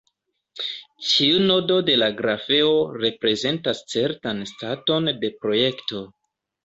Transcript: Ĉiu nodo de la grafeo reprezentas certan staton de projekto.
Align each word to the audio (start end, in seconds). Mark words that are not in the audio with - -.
Ĉiu 1.09 1.41
nodo 1.51 1.75
de 1.89 1.97
la 2.03 2.07
grafeo 2.23 2.71
reprezentas 3.03 3.83
certan 3.95 4.43
staton 4.53 5.13
de 5.25 5.33
projekto. 5.45 6.03